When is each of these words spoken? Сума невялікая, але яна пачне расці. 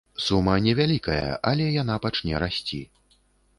Сума 0.27 0.55
невялікая, 0.67 1.27
але 1.53 1.69
яна 1.77 2.01
пачне 2.09 2.43
расці. 2.47 2.83